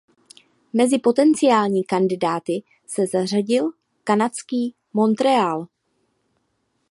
Mezi 0.73 0.99
potenciální 0.99 1.83
kandidáty 1.83 2.63
se 2.87 3.07
zařadil 3.07 3.67
i 3.67 3.73
kanadský 4.03 4.75
Montréal. 4.93 5.67